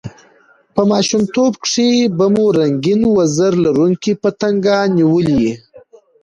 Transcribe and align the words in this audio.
په 0.73 0.81
ماشومتوب 0.91 1.53
کښي 1.63 1.91
به 2.17 2.25
مو 2.33 2.45
رنګین 2.59 3.01
وزر 3.17 3.53
لرونکي 3.65 4.13
پتنګان 4.21 4.87
نیولي 4.97 5.37
يي! 5.45 5.53